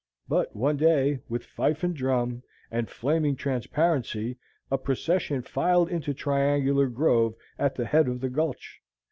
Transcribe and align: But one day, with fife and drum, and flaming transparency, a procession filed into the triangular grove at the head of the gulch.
But 0.27 0.55
one 0.55 0.77
day, 0.77 1.19
with 1.29 1.45
fife 1.45 1.83
and 1.83 1.95
drum, 1.95 2.41
and 2.71 2.89
flaming 2.89 3.35
transparency, 3.35 4.39
a 4.71 4.79
procession 4.79 5.43
filed 5.43 5.89
into 5.91 6.09
the 6.13 6.17
triangular 6.17 6.87
grove 6.87 7.35
at 7.59 7.75
the 7.75 7.85
head 7.85 8.07
of 8.07 8.19
the 8.19 8.29
gulch. 8.31 8.81